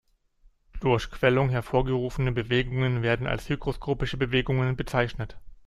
Durch 0.79 1.11
Quellung 1.11 1.49
hervorgerufene 1.49 2.31
Bewegungen 2.31 3.03
werden 3.03 3.27
als 3.27 3.49
hygroskopische 3.49 4.17
Bewegungen 4.17 4.75
bezeichnet. 4.75 5.37